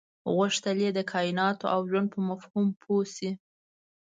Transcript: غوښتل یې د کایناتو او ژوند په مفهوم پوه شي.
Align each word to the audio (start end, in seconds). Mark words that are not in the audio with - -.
غوښتل 0.35 0.77
یې 0.85 0.91
د 0.97 0.99
کایناتو 1.11 1.65
او 1.73 1.79
ژوند 1.89 2.07
په 2.13 2.19
مفهوم 2.29 2.67
پوه 2.81 3.03
شي. 3.15 3.31